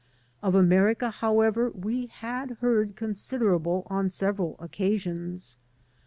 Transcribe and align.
Of 0.41 0.55
Amer 0.55 0.95
ica, 0.95 1.13
however, 1.13 1.69
we 1.69 2.07
had 2.07 2.57
heard 2.61 2.95
considerable 2.95 3.85
on 3.87 4.09
several 4.09 4.55
occasions. 4.57 5.57